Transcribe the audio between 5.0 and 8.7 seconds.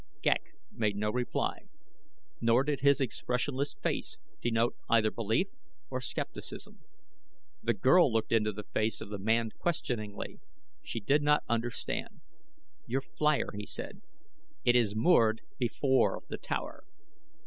belief or skepticism. The girl looked into the